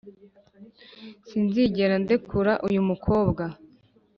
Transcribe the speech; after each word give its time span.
sinzigera 1.27 1.95
ndekura 2.03 2.53
uyumukobwa 2.67 3.43